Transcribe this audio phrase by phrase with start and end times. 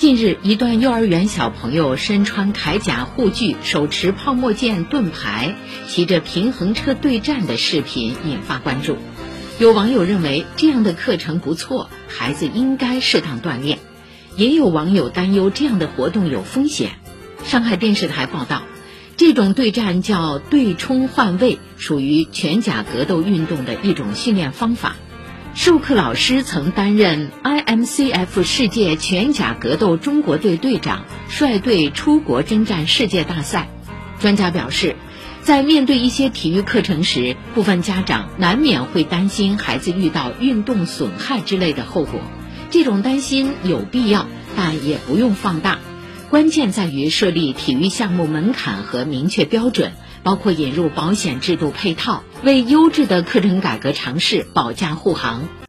[0.00, 5.56] 近日，一段幼儿园小朋友身穿铠甲护具、手持泡沫剑盾牌、
[5.88, 8.96] 骑着平衡车对战的视频引发关注。
[9.58, 13.76] 有网友认为这样的课程不错，孩子应该适当锻炼；
[14.38, 16.92] 也有网友担忧这样的活动有风险。
[17.44, 18.62] 上海电视台报道，
[19.18, 24.96] 这种对战叫对冲换位，属于拳甲格斗运动的一种训练方法。
[25.52, 33.68] 授课老师曾担任 IMCF 世界拳甲格斗中国队队长，率队出国征战世界大赛。
[34.20, 34.94] 专家表示，
[35.42, 42.20] 在面对一些体育课程时，部分家长难免会担心孩子遇到运动损害之类的后果。
[42.70, 45.80] 这种担心有必要，但也不用放大。
[46.30, 49.92] 关键在于设立体育项目门槛和明确标准。
[50.22, 55.48] 包括引入保险制度配套，为优质的课程改革尝试保驾护航。